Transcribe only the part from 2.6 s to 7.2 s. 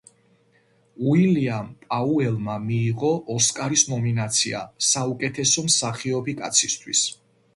მიიღო ოსკარის ნომინაცია საუკეთესო მსახიობი კაცისთვის.